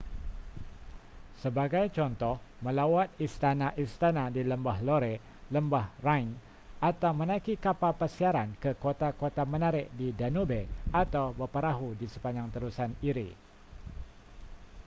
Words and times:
sebagai 1.45 1.85
contoh 1.97 2.35
melawat 2.65 3.09
istana-istana 3.25 4.23
di 4.35 4.41
lembah 4.51 4.77
loire 4.87 5.15
lembah 5.55 5.85
rhine 6.05 6.33
atau 6.89 7.11
menaiki 7.19 7.53
kapal 7.65 7.91
persiaran 8.01 8.49
ke 8.63 8.71
kota-kota 8.83 9.43
menarik 9.53 9.85
di 9.99 10.07
danube 10.21 10.61
atau 11.03 11.25
berperahu 11.39 11.87
di 12.01 12.07
sepanjang 12.13 12.47
terusan 12.53 12.91
erie 13.09 13.29